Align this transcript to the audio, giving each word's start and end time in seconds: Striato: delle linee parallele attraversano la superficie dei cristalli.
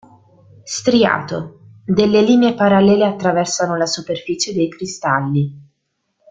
Striato: 0.63 1.59
delle 1.85 2.23
linee 2.23 2.55
parallele 2.55 3.05
attraversano 3.05 3.77
la 3.77 3.85
superficie 3.85 4.51
dei 4.51 4.67
cristalli. 4.67 5.53